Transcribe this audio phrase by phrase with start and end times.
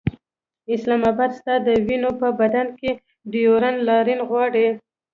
[0.73, 2.91] اسلام اباد ستا د وینو په بدل کې
[3.31, 4.67] ډیورنډ لاین غواړي.